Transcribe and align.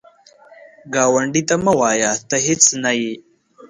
ګاونډي 0.93 1.41
ته 1.49 1.55
مه 1.63 1.73
وایه 1.79 2.11
“ته 2.29 2.35
هیڅ 2.45 2.63
نه 2.83 2.91
یې” 2.99 3.13